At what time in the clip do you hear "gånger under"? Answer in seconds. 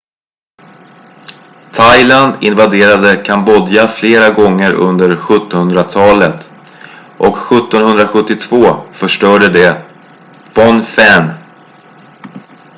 4.29-5.15